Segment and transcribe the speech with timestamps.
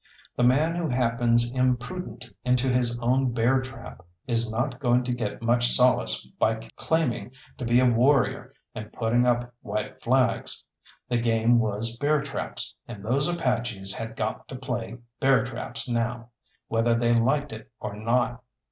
[0.35, 5.43] The man who happens imprudent into his own bear trap is not going to get
[5.43, 10.65] much solace by claiming to be a warrior and putting up white flags.
[11.07, 16.31] The game was bear traps, and those Apaches had got to play bear traps now,
[16.67, 18.43] whether they liked it or not.